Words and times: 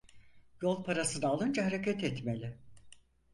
Yol 0.61 0.83
parasını 0.83 1.27
alınca 1.27 1.65
hareket 1.65 2.03
etmeli… 2.03 2.57